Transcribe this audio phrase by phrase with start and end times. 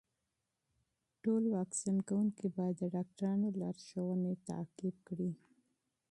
[1.23, 5.31] ټول واکسین کوونکي باید د ډاکټرانو لارښوونې تعقیب کړي.